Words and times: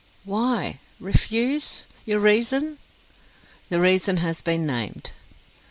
"Why? 0.25 0.79
Refuse? 0.99 1.83
Your 2.05 2.19
reason!" 2.19 2.79
"The 3.69 3.79
reason 3.79 4.17
has 4.17 4.41
been 4.41 4.65
named." 4.65 5.11